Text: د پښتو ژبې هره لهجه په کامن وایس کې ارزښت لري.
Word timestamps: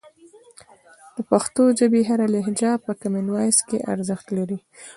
د 1.15 1.17
پښتو 1.29 1.63
ژبې 1.79 2.01
هره 2.09 2.25
لهجه 2.35 2.71
په 2.85 2.91
کامن 3.01 3.25
وایس 3.31 3.57
کې 3.67 3.77
ارزښت 3.93 4.27
لري. 4.37 4.59